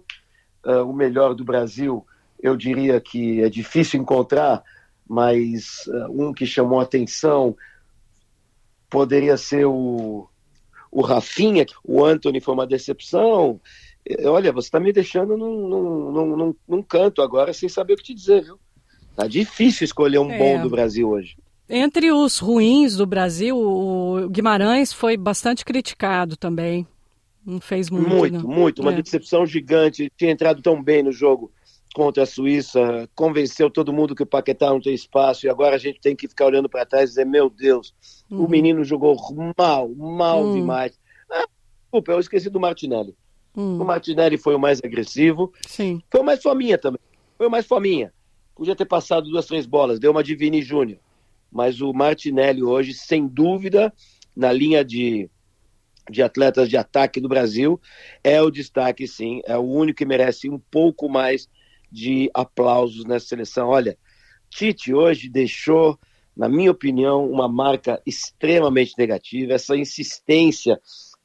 Uh, 0.66 0.84
o 0.84 0.94
melhor 0.94 1.34
do 1.34 1.44
Brasil, 1.44 2.06
eu 2.42 2.56
diria 2.56 3.00
que 3.00 3.42
é 3.42 3.50
difícil 3.50 4.00
encontrar, 4.00 4.64
mas 5.08 5.86
uh, 5.88 6.28
um 6.28 6.34
que 6.34 6.46
chamou 6.46 6.80
atenção 6.80 7.56
poderia 8.90 9.38
ser 9.38 9.66
o, 9.66 10.28
o 10.92 11.02
Rafinha, 11.02 11.66
o 11.84 12.04
Anthony 12.04 12.40
foi 12.40 12.54
uma 12.54 12.66
decepção. 12.66 13.62
Olha, 14.26 14.52
você 14.52 14.68
está 14.68 14.80
me 14.80 14.92
deixando 14.92 15.38
num, 15.38 15.68
num, 15.68 16.36
num, 16.36 16.56
num, 16.68 16.82
canto 16.82 17.22
agora 17.22 17.54
sem 17.54 17.70
saber 17.70 17.94
o 17.94 17.98
que 17.98 18.04
te 18.04 18.14
dizer, 18.16 18.44
viu? 18.44 18.60
Tá 19.16 19.28
difícil 19.28 19.86
escolher 19.86 20.18
um 20.18 20.32
é. 20.32 20.38
bom 20.38 20.62
do 20.64 20.70
Brasil 20.70 21.08
hoje. 21.08 21.38
Entre 21.70 22.12
os 22.12 22.40
ruins 22.40 22.96
do 22.96 23.06
Brasil, 23.06 23.56
o 23.56 24.28
Guimarães 24.28 24.92
foi 24.92 25.16
bastante 25.16 25.64
criticado 25.64 26.36
também. 26.36 26.88
Não 27.46 27.62
fez 27.62 27.92
muito. 27.92 28.10
Muito, 28.10 28.34
não. 28.34 28.50
muito. 28.50 28.82
Uma 28.82 28.92
é. 28.92 29.02
decepção 29.02 29.46
gigante. 29.46 30.12
Tinha 30.18 30.32
entrado 30.32 30.64
tão 30.64 30.82
bem 30.82 31.04
no 31.04 31.12
jogo 31.12 31.52
contra 31.94 32.24
a 32.24 32.26
Suíça, 32.26 33.08
convenceu 33.16 33.70
todo 33.70 33.94
mundo 33.94 34.16
que 34.16 34.24
o 34.24 34.26
Paquetá 34.26 34.70
não 34.70 34.82
tem 34.82 34.94
espaço 34.94 35.46
e 35.46 35.50
agora 35.50 35.76
a 35.76 35.80
gente 35.80 36.00
tem 36.00 36.16
que 36.16 36.28
ficar 36.28 36.46
olhando 36.46 36.68
para 36.68 36.86
trás 36.86 37.06
e 37.06 37.14
dizer: 37.14 37.26
meu 37.26 37.50
Deus, 37.50 37.94
uhum. 38.30 38.46
o 38.46 38.50
menino 38.50 38.84
jogou 38.84 39.16
mal, 39.58 39.90
mal 39.90 40.44
uhum. 40.44 40.56
demais. 40.56 41.00
Ah, 41.32 41.46
desculpa, 41.84 42.14
eu 42.14 42.20
esqueci 42.20 42.50
do 42.50 42.60
Martinelli. 42.60 43.16
Uhum. 43.56 43.82
O 43.82 43.86
Martinelli 43.86 44.38
foi 44.38 44.56
o 44.56 44.60
mais 44.60 44.80
agressivo. 44.84 45.54
Sim. 45.68 46.02
Foi 46.10 46.22
o 46.22 46.26
mais 46.26 46.42
fominha 46.42 46.80
também. 46.80 47.02
Foi 47.38 47.48
o 47.48 47.52
mais 47.52 47.68
fominha. 47.68 48.12
Podia 48.56 48.76
ter 48.76 48.86
passado 48.86 49.30
duas, 49.30 49.46
três 49.46 49.66
bolas, 49.68 50.00
deu 50.00 50.12
uma 50.12 50.24
de 50.24 50.36
Vini 50.36 50.62
Júnior 50.62 51.00
mas 51.52 51.82
o 51.82 51.92
Martinelli 51.94 52.64
hoje, 52.64 52.94
sem 52.94 53.28
dúvida, 53.28 53.94
na 54.36 54.52
linha 54.52 54.84
de, 54.84 55.30
de 56.10 56.22
atletas 56.22 56.70
de 56.70 56.78
ataque 56.78 57.20
do 57.20 57.28
Brasil, 57.28 57.80
é 58.24 58.42
o 58.42 58.52
destaque, 58.52 59.08
sim, 59.08 59.42
é 59.46 59.58
o 59.58 59.64
único 59.64 59.98
que 59.98 60.06
merece 60.06 60.50
um 60.50 60.60
pouco 60.60 61.10
mais 61.10 61.48
de 61.92 62.30
aplausos 62.34 63.06
nessa 63.06 63.28
seleção. 63.28 63.70
Olha, 63.70 63.98
Tite 64.50 64.94
hoje 64.94 65.30
deixou, 65.30 66.00
na 66.36 66.48
minha 66.48 66.72
opinião, 66.72 67.30
uma 67.30 67.48
marca 67.48 68.02
extremamente 68.06 68.94
negativa, 68.98 69.54
essa 69.54 69.76
insistência 69.76 70.80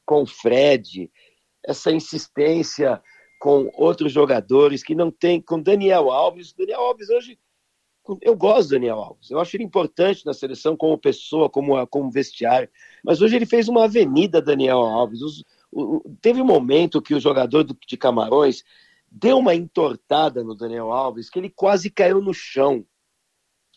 com 0.05 0.25
Fred, 0.25 1.09
essa 1.65 1.91
insistência 1.91 3.01
com 3.39 3.69
outros 3.73 4.11
jogadores 4.11 4.83
que 4.83 4.95
não 4.95 5.11
tem, 5.11 5.41
com 5.41 5.61
Daniel 5.61 6.11
Alves. 6.11 6.53
Daniel 6.53 6.81
Alves 6.81 7.09
hoje 7.09 7.39
eu 8.21 8.35
gosto 8.35 8.69
do 8.69 8.75
Daniel 8.75 8.99
Alves, 8.99 9.31
eu 9.31 9.39
acho 9.39 9.55
ele 9.55 9.63
importante 9.63 10.25
na 10.25 10.33
seleção 10.33 10.77
como 10.77 10.97
pessoa, 10.97 11.49
como, 11.49 11.85
como 11.87 12.11
vestiário, 12.11 12.69
mas 13.03 13.21
hoje 13.21 13.35
ele 13.35 13.45
fez 13.45 13.67
uma 13.67 13.85
avenida, 13.85 14.41
Daniel 14.41 14.79
Alves. 14.79 15.21
Os, 15.21 15.43
o, 15.71 16.01
teve 16.21 16.41
um 16.41 16.45
momento 16.45 17.01
que 17.01 17.15
o 17.15 17.19
jogador 17.19 17.63
do, 17.63 17.77
de 17.87 17.97
Camarões 17.97 18.63
deu 19.11 19.37
uma 19.39 19.55
entortada 19.55 20.43
no 20.43 20.55
Daniel 20.55 20.91
Alves 20.91 21.29
que 21.29 21.39
ele 21.39 21.49
quase 21.49 21.89
caiu 21.89 22.21
no 22.21 22.33
chão. 22.33 22.85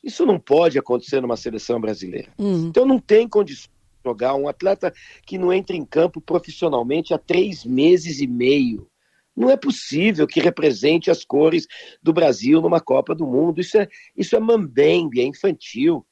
Isso 0.02 0.24
não 0.24 0.38
pode 0.38 0.78
acontecer 0.78 1.20
numa 1.20 1.36
seleção 1.36 1.80
brasileira. 1.80 2.32
Uhum. 2.38 2.68
Então 2.68 2.84
não 2.84 2.98
tem 2.98 3.28
condições 3.28 3.68
de 3.68 4.08
jogar 4.08 4.34
um 4.34 4.48
atleta 4.48 4.92
que 5.26 5.38
não 5.38 5.52
entra 5.52 5.76
em 5.76 5.84
campo 5.84 6.20
profissionalmente 6.20 7.14
há 7.14 7.18
três 7.18 7.64
meses 7.64 8.20
e 8.20 8.26
meio. 8.26 8.88
Não 9.38 9.50
é 9.50 9.56
possível 9.56 10.26
que 10.26 10.40
represente 10.40 11.12
as 11.12 11.24
cores 11.24 11.68
do 12.02 12.12
Brasil 12.12 12.60
numa 12.60 12.80
Copa 12.80 13.14
do 13.14 13.24
Mundo. 13.24 13.60
Isso 13.60 13.78
é, 13.78 13.86
isso 14.16 14.34
é 14.34 14.40
mambembe, 14.40 15.20
é 15.20 15.24
infantil. 15.24 16.04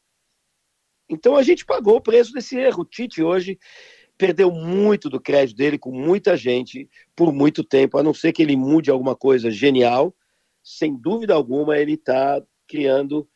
Então 1.10 1.34
a 1.34 1.42
gente 1.42 1.64
pagou 1.64 1.96
o 1.96 2.00
preço 2.00 2.32
desse 2.32 2.56
erro. 2.56 2.82
O 2.82 2.84
Tite 2.84 3.24
hoje 3.24 3.58
perdeu 4.16 4.52
muito 4.52 5.10
do 5.10 5.20
crédito 5.20 5.56
dele 5.56 5.76
com 5.76 5.90
muita 5.90 6.36
gente 6.36 6.88
por 7.16 7.32
muito 7.32 7.64
tempo, 7.64 7.98
a 7.98 8.02
não 8.02 8.14
ser 8.14 8.32
que 8.32 8.42
ele 8.42 8.56
mude 8.56 8.92
alguma 8.92 9.16
coisa 9.16 9.50
genial. 9.50 10.14
Sem 10.62 10.96
dúvida 10.96 11.34
alguma, 11.34 11.76
ele 11.76 11.94
está 11.94 12.40
criando 12.68 13.28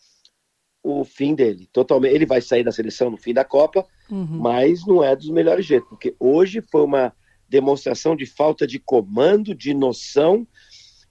o 0.84 1.04
fim 1.04 1.34
dele. 1.34 1.68
Totalmente, 1.72 2.14
ele 2.14 2.26
vai 2.26 2.40
sair 2.40 2.62
da 2.62 2.70
seleção 2.70 3.10
no 3.10 3.16
fim 3.16 3.34
da 3.34 3.44
Copa, 3.44 3.84
uhum. 4.08 4.38
mas 4.38 4.86
não 4.86 5.02
é 5.02 5.16
dos 5.16 5.30
melhores 5.30 5.66
jeitos, 5.66 5.88
porque 5.88 6.14
hoje 6.18 6.62
foi 6.62 6.82
uma 6.82 7.12
demonstração 7.50 8.14
de 8.14 8.24
falta 8.24 8.66
de 8.66 8.78
comando, 8.78 9.54
de 9.54 9.74
noção, 9.74 10.46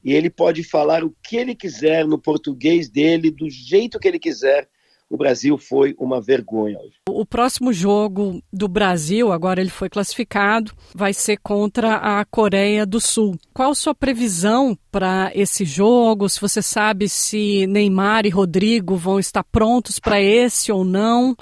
e 0.04 0.14
ele 0.14 0.30
pode 0.30 0.64
falar 0.64 1.04
o 1.04 1.14
que 1.22 1.36
ele 1.36 1.54
quiser 1.54 2.08
no 2.08 2.18
português 2.18 2.90
dele, 2.90 3.30
do 3.30 3.50
jeito 3.50 4.00
que 4.00 4.08
ele 4.08 4.18
quiser. 4.18 4.70
O 5.10 5.18
Brasil 5.18 5.58
foi 5.58 5.96
uma 5.98 6.22
vergonha 6.22 6.78
hoje. 6.80 6.94
O 7.10 7.26
próximo 7.26 7.74
jogo 7.74 8.42
do 8.54 8.68
Brasil, 8.68 9.32
agora 9.32 9.60
ele 9.60 9.72
foi 9.72 9.90
classificado, 9.90 10.72
vai 10.94 11.14
ser 11.14 11.38
contra 11.38 11.96
a 11.96 12.24
Coreia 12.26 12.86
do 12.86 13.02
Sul. 13.02 13.36
Qual 13.52 13.74
sua 13.74 13.96
previsão 13.96 14.78
para 14.92 15.32
esse 15.34 15.66
jogo? 15.66 16.30
Se 16.30 16.40
você 16.40 16.62
sabe 16.62 17.10
se 17.10 17.66
Neymar 17.66 18.28
e 18.28 18.30
Rodrigo 18.30 18.96
vão 18.96 19.20
estar 19.20 19.44
prontos 19.44 20.00
para 20.00 20.22
esse 20.22 20.72
ou 20.72 20.86
não? 20.86 21.36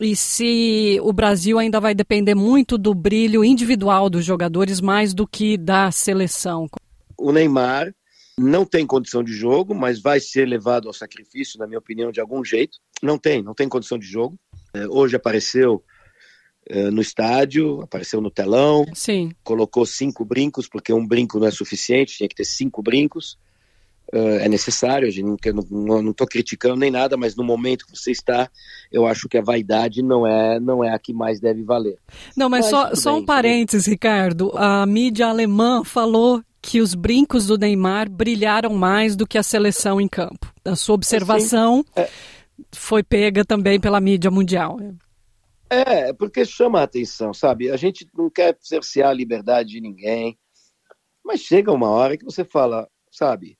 E 0.00 0.14
se 0.14 0.98
o 1.02 1.12
Brasil 1.12 1.58
ainda 1.58 1.80
vai 1.80 1.94
depender 1.94 2.34
muito 2.34 2.76
do 2.76 2.94
brilho 2.94 3.44
individual 3.44 4.10
dos 4.10 4.24
jogadores 4.24 4.80
mais 4.80 5.14
do 5.14 5.26
que 5.26 5.56
da 5.56 5.90
seleção. 5.90 6.68
O 7.16 7.32
Neymar 7.32 7.94
não 8.38 8.66
tem 8.66 8.86
condição 8.86 9.24
de 9.24 9.32
jogo, 9.32 9.74
mas 9.74 10.00
vai 10.00 10.20
ser 10.20 10.46
levado 10.46 10.88
ao 10.88 10.94
sacrifício, 10.94 11.58
na 11.58 11.66
minha 11.66 11.78
opinião, 11.78 12.12
de 12.12 12.20
algum 12.20 12.44
jeito. 12.44 12.78
Não 13.02 13.18
tem, 13.18 13.42
não 13.42 13.54
tem 13.54 13.68
condição 13.68 13.98
de 13.98 14.06
jogo. 14.06 14.38
É, 14.74 14.86
hoje 14.86 15.16
apareceu 15.16 15.82
é, 16.68 16.90
no 16.90 17.00
estádio, 17.00 17.80
apareceu 17.80 18.20
no 18.20 18.30
telão, 18.30 18.84
Sim. 18.92 19.30
colocou 19.42 19.86
cinco 19.86 20.24
brincos, 20.24 20.68
porque 20.68 20.92
um 20.92 21.06
brinco 21.06 21.38
não 21.38 21.46
é 21.46 21.50
suficiente, 21.50 22.18
tinha 22.18 22.28
que 22.28 22.34
ter 22.34 22.44
cinco 22.44 22.82
brincos. 22.82 23.38
Uh, 24.12 24.38
é 24.40 24.48
necessário, 24.48 25.08
a 25.08 25.10
gente 25.10 25.52
não 25.70 26.10
estou 26.10 26.26
criticando 26.28 26.76
nem 26.76 26.92
nada, 26.92 27.16
mas 27.16 27.34
no 27.34 27.42
momento 27.42 27.84
que 27.86 27.96
você 27.96 28.12
está, 28.12 28.48
eu 28.92 29.04
acho 29.04 29.28
que 29.28 29.36
a 29.36 29.42
vaidade 29.42 30.00
não 30.00 30.24
é, 30.24 30.60
não 30.60 30.84
é 30.84 30.90
a 30.94 30.98
que 30.98 31.12
mais 31.12 31.40
deve 31.40 31.64
valer. 31.64 31.98
Não, 32.36 32.48
mas, 32.48 32.66
mas 32.66 32.70
só, 32.70 32.94
só 32.94 33.12
bem, 33.12 33.22
um 33.22 33.24
parênteses, 33.24 33.86
Ricardo. 33.86 34.52
A 34.56 34.86
mídia 34.86 35.26
alemã 35.26 35.82
falou 35.84 36.40
que 36.62 36.80
os 36.80 36.94
brincos 36.94 37.46
do 37.46 37.58
Neymar 37.58 38.08
brilharam 38.08 38.74
mais 38.74 39.16
do 39.16 39.26
que 39.26 39.38
a 39.38 39.42
seleção 39.42 40.00
em 40.00 40.08
campo. 40.08 40.52
A 40.64 40.76
sua 40.76 40.94
observação 40.94 41.84
é. 41.94 42.08
foi 42.72 43.02
pega 43.02 43.44
também 43.44 43.80
pela 43.80 44.00
mídia 44.00 44.30
mundial. 44.30 44.78
É, 45.68 46.12
porque 46.12 46.44
chama 46.44 46.80
a 46.80 46.84
atenção, 46.84 47.34
sabe? 47.34 47.70
A 47.70 47.76
gente 47.76 48.06
não 48.16 48.30
quer 48.30 48.56
cercear 48.60 49.10
a 49.10 49.14
liberdade 49.14 49.70
de 49.70 49.80
ninguém, 49.80 50.38
mas 51.24 51.40
chega 51.40 51.72
uma 51.72 51.88
hora 51.88 52.16
que 52.16 52.24
você 52.24 52.44
fala, 52.44 52.88
sabe? 53.10 53.58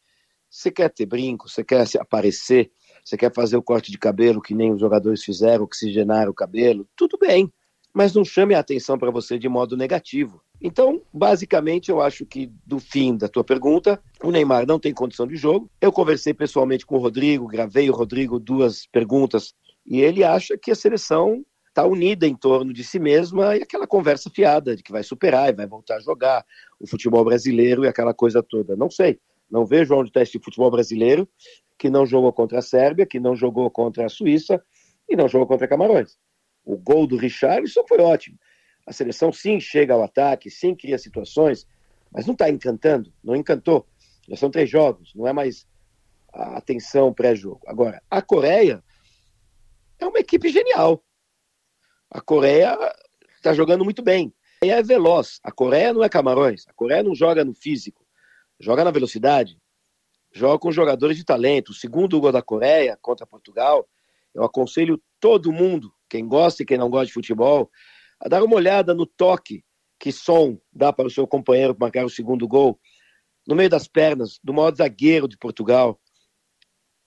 Você 0.57 0.71
quer 0.71 0.89
ter 0.89 1.05
brinco, 1.05 1.51
você 1.51 1.63
quer 1.63 1.87
aparecer, 1.99 2.71
você 3.05 3.15
quer 3.15 3.31
fazer 3.31 3.59
o 3.59 3.63
corte 3.63 3.93
de 3.93 3.99
cabelo 3.99 4.41
que 4.41 4.55
nem 4.55 4.73
os 4.73 4.81
jogadores 4.81 5.23
fizeram, 5.23 5.65
oxigenar 5.65 6.31
o 6.31 6.35
cabelo, 6.35 6.89
tudo 6.97 7.19
bem, 7.19 7.53
mas 7.93 8.15
não 8.15 8.25
chame 8.25 8.55
a 8.55 8.61
atenção 8.61 8.97
para 8.97 9.11
você 9.11 9.39
de 9.39 9.51
modo 9.51 9.77
negativo. 9.77 10.41
Então, 10.59 11.03
basicamente, 11.13 11.91
eu 11.91 12.01
acho 12.01 12.25
que 12.25 12.51
do 12.65 12.79
fim 12.79 13.19
da 13.19 13.29
tua 13.29 13.45
pergunta, 13.45 14.03
o 14.25 14.31
Neymar 14.31 14.67
não 14.67 14.81
tem 14.81 14.95
condição 14.95 15.27
de 15.27 15.37
jogo. 15.37 15.71
Eu 15.79 15.93
conversei 15.93 16.33
pessoalmente 16.33 16.87
com 16.87 16.97
o 16.97 17.01
Rodrigo, 17.01 17.47
gravei 17.47 17.91
o 17.91 17.95
Rodrigo 17.95 18.41
duas 18.41 18.87
perguntas, 18.87 19.55
e 19.85 20.01
ele 20.01 20.25
acha 20.25 20.57
que 20.57 20.71
a 20.71 20.75
seleção 20.75 21.45
está 21.69 21.85
unida 21.85 22.27
em 22.27 22.35
torno 22.35 22.73
de 22.73 22.83
si 22.83 22.99
mesma 22.99 23.55
e 23.59 23.63
aquela 23.63 23.87
conversa 23.87 24.31
fiada 24.31 24.75
de 24.75 24.83
que 24.83 24.91
vai 24.91 25.03
superar 25.03 25.51
e 25.51 25.55
vai 25.55 25.67
voltar 25.67 25.97
a 25.97 26.01
jogar 26.01 26.47
o 26.81 26.87
futebol 26.87 27.23
brasileiro 27.23 27.85
e 27.85 27.89
aquela 27.89 28.15
coisa 28.15 28.43
toda. 28.43 28.75
Não 28.75 28.89
sei. 28.89 29.21
Não 29.51 29.65
vejo 29.65 29.95
onde 29.95 30.11
está 30.11 30.23
esse 30.23 30.39
futebol 30.39 30.71
brasileiro 30.71 31.29
que 31.79 31.91
não 31.91 32.07
jogou 32.07 32.33
contra 32.33 32.59
a 32.59 32.63
Sérvia, 32.63 33.07
que 33.07 33.21
não 33.21 33.37
jogou 33.37 33.71
contra 33.71 34.07
a 34.07 34.09
Suíça 34.09 34.63
e 35.09 35.15
não 35.15 35.29
jogou 35.29 35.47
contra 35.47 35.69
Camarões. 35.69 36.19
O 36.65 36.77
gol 36.77 37.07
do 37.07 37.17
Richarlison 37.17 37.85
foi 37.87 37.99
ótimo. 37.99 38.39
A 38.87 38.93
seleção 38.93 39.33
sim 39.33 39.61
chega 39.61 39.95
ao 39.95 40.03
ataque, 40.03 40.51
sim 40.51 40.75
cria 40.75 40.99
situações, 40.99 41.67
mas 42.11 42.27
não 42.27 42.33
está 42.33 42.49
encantando, 42.49 43.13
não 43.23 43.37
encantou. 43.37 43.87
Já 44.29 44.37
são 44.37 44.51
três 44.51 44.69
jogos, 44.69 45.13
não 45.15 45.27
é 45.27 45.33
mais 45.33 45.67
a 46.33 46.57
atenção 46.57 47.13
pré-jogo. 47.13 47.61
Agora, 47.67 48.03
a 48.11 48.21
Coreia 48.23 48.83
é 49.99 50.07
uma 50.07 50.19
equipe 50.19 50.49
genial. 50.49 51.03
A 52.11 52.21
Coreia 52.21 52.77
está 53.37 53.53
jogando 53.53 53.85
muito 53.85 54.03
bem. 54.03 54.33
A 54.57 54.61
Coreia 54.61 54.79
é 54.79 54.83
veloz. 54.83 55.41
A 55.43 55.53
Coreia 55.53 55.93
não 55.93 56.03
é 56.03 56.09
Camarões. 56.09 56.65
A 56.69 56.73
Coreia 56.73 57.03
não 57.03 57.15
joga 57.15 57.45
no 57.45 57.55
físico 57.55 58.06
joga 58.59 58.85
na 58.85 58.91
velocidade, 58.91 59.59
joga 60.33 60.59
com 60.59 60.71
jogadores 60.73 61.17
de 61.17 61.25
talento. 61.25 61.71
O 61.71 61.75
segundo 61.75 62.21
gol 62.21 62.33
da 62.33 62.43
Coreia 62.43 62.99
contra 63.01 63.27
Portugal, 63.27 63.89
eu 64.35 64.45
aconselho 64.45 65.01
todo 65.21 65.53
mundo, 65.53 65.93
quem 66.09 66.27
gosta 66.27 66.63
e 66.63 66.67
quem 66.67 66.79
não 66.79 66.91
gosta 66.91 67.07
de 67.07 67.13
futebol, 67.13 67.71
a 68.21 68.29
dar 68.29 68.43
uma 68.43 68.57
olhada 68.57 68.95
no 68.95 69.07
toque 69.07 69.65
que 69.99 70.13
Som 70.13 70.59
dá 70.73 70.93
para 70.93 71.07
o 71.07 71.11
seu 71.11 71.27
companheiro 71.27 71.77
marcar 71.79 72.05
o 72.05 72.11
segundo 72.11 72.47
gol, 72.47 72.79
no 73.47 73.55
meio 73.55 73.71
das 73.71 73.89
pernas 73.89 74.39
do 74.43 74.53
maior 74.53 74.75
zagueiro 74.75 75.29
de 75.29 75.39
Portugal. 75.39 75.99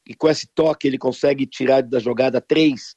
E 0.07 0.15
com 0.15 0.27
esse 0.27 0.47
toque 0.47 0.87
ele 0.87 0.97
consegue 0.97 1.45
tirar 1.45 1.83
da 1.83 1.99
jogada 1.99 2.41
três 2.41 2.95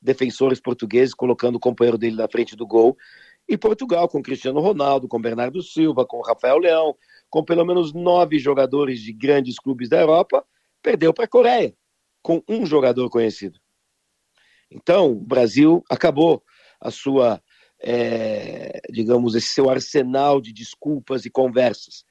defensores 0.00 0.60
portugueses 0.60 1.14
colocando 1.14 1.56
o 1.56 1.60
companheiro 1.60 1.96
dele 1.96 2.16
na 2.16 2.28
frente 2.28 2.56
do 2.56 2.66
gol. 2.66 2.96
E 3.48 3.56
Portugal, 3.56 4.08
com 4.08 4.22
Cristiano 4.22 4.60
Ronaldo, 4.60 5.08
com 5.08 5.20
Bernardo 5.20 5.62
Silva, 5.62 6.06
com 6.06 6.20
Rafael 6.20 6.58
Leão, 6.58 6.94
com 7.30 7.44
pelo 7.44 7.64
menos 7.64 7.92
nove 7.94 8.38
jogadores 8.38 9.00
de 9.00 9.12
grandes 9.12 9.56
clubes 9.56 9.88
da 9.88 10.00
Europa, 10.00 10.44
perdeu 10.82 11.14
para 11.14 11.24
a 11.24 11.28
Coreia, 11.28 11.74
com 12.20 12.42
um 12.48 12.66
jogador 12.66 13.08
conhecido. 13.08 13.58
Então, 14.70 15.12
o 15.12 15.20
Brasil 15.20 15.82
acabou 15.88 16.42
a 16.80 16.90
sua, 16.90 17.42
é, 17.80 18.80
digamos, 18.90 19.34
esse 19.34 19.48
seu 19.48 19.70
arsenal 19.70 20.40
de 20.40 20.52
desculpas 20.52 21.24
e 21.24 21.30
conversas. 21.30 22.04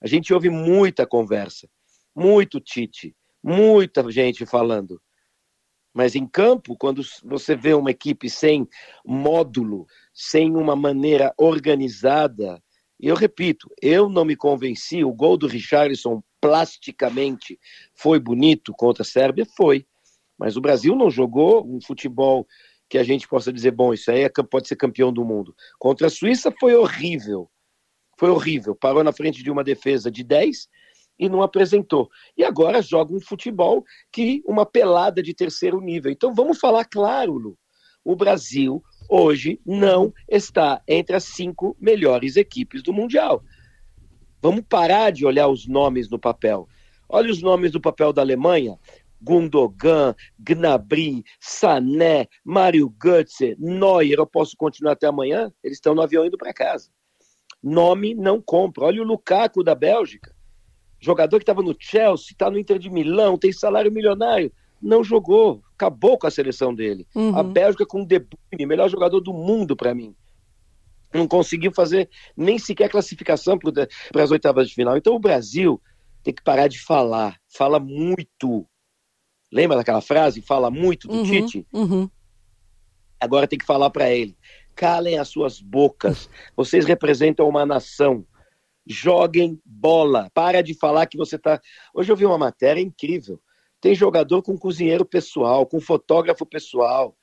A 0.00 0.06
gente 0.06 0.32
ouve 0.32 0.50
muita 0.50 1.06
conversa, 1.06 1.68
muito 2.14 2.60
Tite, 2.60 3.16
muita 3.42 4.10
gente 4.10 4.44
falando. 4.44 5.00
Mas 5.94 6.14
em 6.14 6.26
campo, 6.26 6.76
quando 6.76 7.02
você 7.24 7.56
vê 7.56 7.72
uma 7.72 7.90
equipe 7.90 8.28
sem 8.28 8.68
módulo, 9.04 9.86
sem 10.12 10.54
uma 10.54 10.76
maneira 10.76 11.32
organizada, 11.38 12.62
e 12.98 13.08
eu 13.08 13.14
repito, 13.14 13.70
eu 13.82 14.08
não 14.08 14.24
me 14.24 14.34
convenci, 14.34 15.04
o 15.04 15.12
gol 15.12 15.36
do 15.36 15.46
Richarlison 15.46 16.22
plasticamente 16.40 17.58
foi 17.94 18.18
bonito 18.18 18.72
contra 18.72 19.02
a 19.02 19.06
Sérvia? 19.06 19.46
Foi. 19.56 19.86
Mas 20.38 20.56
o 20.56 20.60
Brasil 20.60 20.94
não 20.94 21.10
jogou 21.10 21.66
um 21.66 21.80
futebol 21.80 22.46
que 22.88 22.98
a 22.98 23.02
gente 23.02 23.26
possa 23.26 23.52
dizer, 23.52 23.72
bom, 23.72 23.92
isso 23.92 24.10
aí 24.10 24.22
é, 24.22 24.28
pode 24.28 24.68
ser 24.68 24.76
campeão 24.76 25.12
do 25.12 25.24
mundo. 25.24 25.54
Contra 25.78 26.06
a 26.06 26.10
Suíça 26.10 26.52
foi 26.58 26.74
horrível. 26.74 27.50
Foi 28.18 28.30
horrível. 28.30 28.74
Parou 28.74 29.02
na 29.02 29.12
frente 29.12 29.42
de 29.42 29.50
uma 29.50 29.64
defesa 29.64 30.10
de 30.10 30.22
10 30.22 30.68
e 31.18 31.28
não 31.28 31.42
apresentou. 31.42 32.08
E 32.36 32.44
agora 32.44 32.80
joga 32.80 33.14
um 33.14 33.20
futebol 33.20 33.84
que 34.12 34.42
uma 34.46 34.64
pelada 34.64 35.22
de 35.22 35.34
terceiro 35.34 35.80
nível. 35.80 36.10
Então 36.10 36.34
vamos 36.34 36.58
falar 36.58 36.84
claro, 36.84 37.32
Lu. 37.34 37.58
O 38.04 38.14
Brasil 38.14 38.82
hoje 39.08 39.60
não 39.64 40.12
está 40.28 40.82
entre 40.86 41.16
as 41.16 41.24
cinco 41.24 41.76
melhores 41.80 42.36
equipes 42.36 42.82
do 42.82 42.92
Mundial. 42.92 43.42
Vamos 44.40 44.64
parar 44.68 45.10
de 45.10 45.26
olhar 45.26 45.48
os 45.48 45.66
nomes 45.66 46.08
no 46.08 46.18
papel. 46.18 46.68
Olha 47.08 47.30
os 47.30 47.42
nomes 47.42 47.72
do 47.72 47.80
papel 47.80 48.12
da 48.12 48.22
Alemanha. 48.22 48.78
Gundogan, 49.20 50.14
Gnabry, 50.38 51.24
Sané, 51.40 52.28
Mário 52.44 52.88
Götze, 53.02 53.56
Neuer, 53.58 54.18
eu 54.18 54.26
posso 54.26 54.54
continuar 54.56 54.92
até 54.92 55.06
amanhã? 55.06 55.50
Eles 55.64 55.78
estão 55.78 55.94
no 55.94 56.02
avião 56.02 56.24
indo 56.24 56.36
para 56.36 56.52
casa. 56.52 56.90
Nome 57.62 58.14
não 58.14 58.40
compra. 58.40 58.84
Olha 58.84 59.02
o 59.02 59.06
Lukaku 59.06 59.64
da 59.64 59.74
Bélgica. 59.74 60.34
Jogador 61.00 61.38
que 61.38 61.42
estava 61.42 61.62
no 61.62 61.74
Chelsea, 61.78 62.28
está 62.32 62.50
no 62.50 62.58
Inter 62.58 62.78
de 62.78 62.90
Milão, 62.90 63.38
tem 63.38 63.52
salário 63.52 63.92
milionário. 63.92 64.52
Não 64.86 65.02
jogou, 65.02 65.62
acabou 65.74 66.16
com 66.16 66.28
a 66.28 66.30
seleção 66.30 66.72
dele. 66.72 67.08
Uhum. 67.12 67.36
A 67.36 67.42
Bélgica 67.42 67.84
com 67.84 68.02
o 68.02 68.06
De 68.06 68.20
Bruyne, 68.20 68.66
melhor 68.66 68.88
jogador 68.88 69.20
do 69.20 69.32
mundo 69.32 69.74
para 69.74 69.92
mim. 69.92 70.14
Não 71.12 71.26
conseguiu 71.26 71.72
fazer 71.72 72.08
nem 72.36 72.56
sequer 72.56 72.88
classificação 72.88 73.58
para 73.58 74.22
as 74.22 74.30
oitavas 74.30 74.68
de 74.68 74.74
final. 74.74 74.96
Então 74.96 75.16
o 75.16 75.18
Brasil 75.18 75.82
tem 76.22 76.32
que 76.32 76.42
parar 76.42 76.68
de 76.68 76.78
falar. 76.78 77.36
Fala 77.48 77.80
muito. 77.80 78.64
Lembra 79.52 79.76
daquela 79.76 80.00
frase? 80.00 80.40
Fala 80.40 80.70
muito 80.70 81.08
do 81.08 81.14
uhum, 81.14 81.24
Tite? 81.24 81.66
Uhum. 81.72 82.08
Agora 83.20 83.48
tem 83.48 83.58
que 83.58 83.66
falar 83.66 83.90
para 83.90 84.08
ele. 84.10 84.36
Calem 84.76 85.18
as 85.18 85.28
suas 85.28 85.60
bocas. 85.60 86.30
Vocês 86.56 86.84
representam 86.84 87.48
uma 87.48 87.66
nação 87.66 88.24
joguem 88.86 89.60
bola. 89.64 90.30
Para 90.32 90.62
de 90.62 90.74
falar 90.74 91.06
que 91.06 91.16
você 91.16 91.34
está. 91.34 91.60
Hoje 91.92 92.12
eu 92.12 92.16
vi 92.16 92.24
uma 92.24 92.38
matéria 92.38 92.80
incrível. 92.80 93.40
Tem 93.80 93.94
jogador 93.94 94.42
com 94.42 94.56
cozinheiro 94.56 95.04
pessoal, 95.04 95.66
com 95.66 95.80
fotógrafo 95.80 96.44
pessoal. 96.46 97.16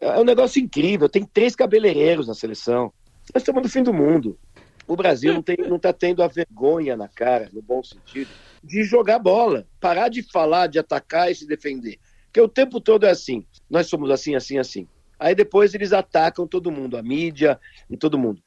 É 0.00 0.18
um 0.18 0.24
negócio 0.24 0.60
incrível. 0.60 1.08
Tem 1.08 1.24
três 1.24 1.54
cabeleireiros 1.54 2.26
na 2.26 2.34
seleção. 2.34 2.92
Nós 3.32 3.42
estamos 3.42 3.62
no 3.62 3.68
fim 3.68 3.82
do 3.82 3.92
mundo. 3.92 4.38
O 4.86 4.96
Brasil 4.96 5.32
não 5.32 5.76
está 5.76 5.92
tendo 5.92 6.22
a 6.22 6.28
vergonha 6.28 6.96
na 6.96 7.08
cara, 7.08 7.48
no 7.52 7.62
bom 7.62 7.82
sentido, 7.82 8.30
de 8.62 8.82
jogar 8.82 9.18
bola. 9.18 9.66
Parar 9.80 10.08
de 10.08 10.22
falar, 10.22 10.66
de 10.66 10.78
atacar 10.78 11.30
e 11.30 11.34
se 11.34 11.46
defender. 11.46 11.98
Porque 12.26 12.40
o 12.40 12.48
tempo 12.48 12.80
todo 12.80 13.04
é 13.04 13.10
assim. 13.10 13.46
Nós 13.70 13.86
somos 13.86 14.10
assim, 14.10 14.34
assim, 14.34 14.58
assim. 14.58 14.88
Aí 15.18 15.34
depois 15.34 15.72
eles 15.74 15.92
atacam 15.92 16.48
todo 16.48 16.72
mundo, 16.72 16.96
a 16.96 17.02
mídia 17.02 17.60
e 17.88 17.96
todo 17.96 18.18
mundo. 18.18 18.42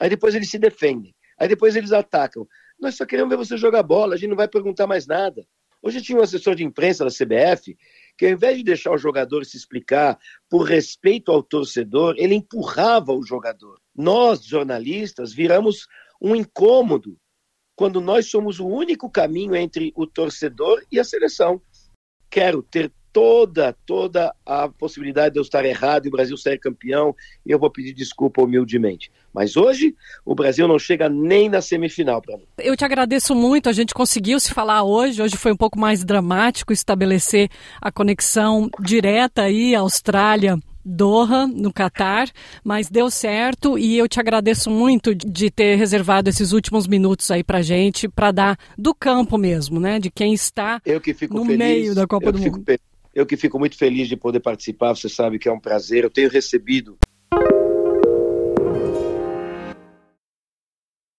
Aí 0.00 0.08
depois 0.08 0.34
eles 0.34 0.50
se 0.50 0.58
defendem. 0.58 1.14
Aí 1.38 1.46
depois 1.46 1.76
eles 1.76 1.92
atacam. 1.92 2.48
Nós 2.80 2.96
só 2.96 3.06
queremos 3.06 3.30
ver 3.30 3.36
você 3.36 3.56
jogar 3.56 3.82
bola, 3.82 4.14
a 4.14 4.16
gente 4.18 4.30
não 4.30 4.36
vai 4.36 4.48
perguntar 4.48 4.86
mais 4.86 5.06
nada. 5.06 5.46
Hoje 5.82 6.02
tinha 6.02 6.18
um 6.18 6.22
assessor 6.22 6.54
de 6.54 6.64
imprensa 6.64 7.04
da 7.04 7.10
CBF 7.10 7.76
que, 8.16 8.26
ao 8.26 8.32
invés 8.32 8.56
de 8.56 8.64
deixar 8.64 8.92
o 8.92 8.98
jogador 8.98 9.44
se 9.44 9.56
explicar 9.56 10.18
por 10.48 10.62
respeito 10.62 11.30
ao 11.30 11.42
torcedor, 11.42 12.14
ele 12.18 12.34
empurrava 12.34 13.12
o 13.12 13.22
jogador. 13.22 13.80
Nós, 13.94 14.44
jornalistas, 14.44 15.32
viramos 15.32 15.86
um 16.20 16.34
incômodo 16.34 17.18
quando 17.74 18.00
nós 18.00 18.30
somos 18.30 18.58
o 18.58 18.66
único 18.66 19.10
caminho 19.10 19.54
entre 19.54 19.92
o 19.94 20.06
torcedor 20.06 20.82
e 20.90 20.98
a 20.98 21.04
seleção. 21.04 21.60
Quero 22.30 22.62
ter 22.62 22.90
toda, 23.16 23.74
toda 23.86 24.30
a 24.44 24.68
possibilidade 24.68 25.32
de 25.32 25.38
eu 25.38 25.42
estar 25.42 25.64
errado 25.64 26.04
e 26.04 26.08
o 26.08 26.10
Brasil 26.10 26.36
ser 26.36 26.58
campeão, 26.58 27.16
e 27.46 27.50
eu 27.50 27.58
vou 27.58 27.70
pedir 27.70 27.94
desculpa 27.94 28.42
humildemente. 28.42 29.10
Mas 29.32 29.56
hoje, 29.56 29.96
o 30.22 30.34
Brasil 30.34 30.68
não 30.68 30.78
chega 30.78 31.08
nem 31.08 31.48
na 31.48 31.62
semifinal 31.62 32.20
para 32.20 32.36
mim. 32.36 32.44
Eu 32.58 32.76
te 32.76 32.84
agradeço 32.84 33.34
muito, 33.34 33.70
a 33.70 33.72
gente 33.72 33.94
conseguiu 33.94 34.38
se 34.38 34.52
falar 34.52 34.82
hoje, 34.82 35.22
hoje 35.22 35.34
foi 35.38 35.50
um 35.50 35.56
pouco 35.56 35.80
mais 35.80 36.04
dramático 36.04 36.74
estabelecer 36.74 37.48
a 37.80 37.90
conexão 37.90 38.68
direta 38.84 39.44
aí, 39.44 39.74
Austrália, 39.74 40.58
Doha, 40.84 41.46
no 41.46 41.72
Catar, 41.72 42.30
mas 42.62 42.90
deu 42.90 43.10
certo 43.10 43.78
e 43.78 43.96
eu 43.96 44.06
te 44.06 44.20
agradeço 44.20 44.70
muito 44.70 45.14
de 45.14 45.50
ter 45.50 45.76
reservado 45.76 46.28
esses 46.28 46.52
últimos 46.52 46.86
minutos 46.86 47.30
aí 47.30 47.42
pra 47.42 47.62
gente, 47.62 48.08
para 48.10 48.30
dar 48.30 48.58
do 48.76 48.94
campo 48.94 49.38
mesmo, 49.38 49.80
né? 49.80 49.98
De 49.98 50.10
quem 50.10 50.34
está 50.34 50.82
no 51.30 51.44
feliz, 51.46 51.58
meio 51.58 51.94
da 51.94 52.06
Copa 52.06 52.30
do 52.30 52.38
Mundo. 52.38 52.62
Eu 53.16 53.24
que 53.24 53.34
fico 53.34 53.58
muito 53.58 53.78
feliz 53.78 54.08
de 54.08 54.14
poder 54.14 54.40
participar, 54.40 54.94
você 54.94 55.08
sabe 55.08 55.38
que 55.38 55.48
é 55.48 55.52
um 55.52 55.58
prazer. 55.58 56.04
Eu 56.04 56.10
tenho 56.10 56.28
recebido 56.28 56.98